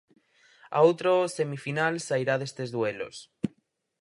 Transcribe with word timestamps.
A 0.77 0.79
outro 0.87 1.11
semifinal 1.37 1.93
sairá 2.07 2.35
destes 2.37 2.69
duelos. 2.75 3.17